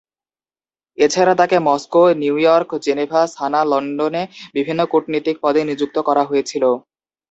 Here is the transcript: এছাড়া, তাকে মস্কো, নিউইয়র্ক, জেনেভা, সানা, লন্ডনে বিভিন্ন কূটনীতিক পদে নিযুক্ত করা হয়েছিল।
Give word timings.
এছাড়া, 0.97 1.33
তাকে 1.35 1.57
মস্কো, 1.67 2.03
নিউইয়র্ক, 2.21 2.69
জেনেভা, 2.85 3.21
সানা, 3.35 3.61
লন্ডনে 3.71 4.23
বিভিন্ন 4.55 4.81
কূটনীতিক 4.91 5.35
পদে 5.43 5.61
নিযুক্ত 5.69 5.97
করা 6.07 6.23
হয়েছিল। 6.25 6.63